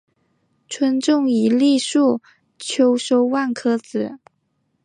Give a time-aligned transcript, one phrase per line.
[0.67, 2.21] 春种一粒粟，
[2.57, 4.17] 秋收万颗子。